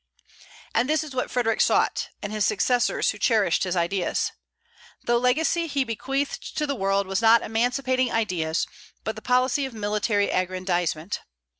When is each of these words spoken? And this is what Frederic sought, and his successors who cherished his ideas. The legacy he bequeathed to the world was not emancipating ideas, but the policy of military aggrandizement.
And 0.73 0.89
this 0.89 1.03
is 1.03 1.13
what 1.13 1.29
Frederic 1.29 1.61
sought, 1.61 2.09
and 2.23 2.33
his 2.33 2.43
successors 2.43 3.11
who 3.11 3.19
cherished 3.19 3.63
his 3.65 3.75
ideas. 3.75 4.31
The 5.03 5.19
legacy 5.19 5.67
he 5.67 5.83
bequeathed 5.83 6.57
to 6.57 6.65
the 6.65 6.73
world 6.73 7.05
was 7.05 7.21
not 7.21 7.43
emancipating 7.43 8.11
ideas, 8.11 8.65
but 9.03 9.15
the 9.15 9.21
policy 9.21 9.63
of 9.67 9.75
military 9.75 10.31
aggrandizement. 10.31 11.21